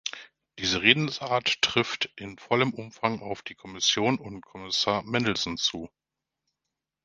Diese 0.57 0.81
Redensart 0.81 1.61
trifft 1.61 2.11
in 2.15 2.39
vollem 2.39 2.73
Umfang 2.73 3.21
auf 3.21 3.43
die 3.43 3.53
Kommission 3.53 4.17
und 4.17 4.41
Kommissar 4.41 5.03
Mandelson 5.03 5.57
zu. 5.57 5.91